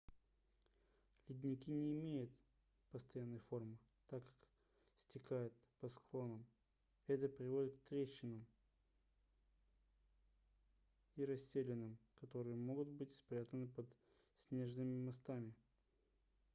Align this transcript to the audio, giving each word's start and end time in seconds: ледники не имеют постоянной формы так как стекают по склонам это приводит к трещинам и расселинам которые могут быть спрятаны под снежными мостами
ледники 1.29 1.69
не 1.71 1.93
имеют 1.99 2.31
постоянной 2.91 3.37
формы 3.37 3.77
так 4.07 4.23
как 4.25 4.35
стекают 4.97 5.53
по 5.79 5.89
склонам 5.89 6.43
это 7.05 7.29
приводит 7.29 7.75
к 7.75 7.83
трещинам 7.83 8.47
и 11.17 11.23
расселинам 11.23 11.99
которые 12.19 12.55
могут 12.55 12.87
быть 12.87 13.13
спрятаны 13.13 13.67
под 13.67 13.85
снежными 14.47 14.97
мостами 15.05 15.53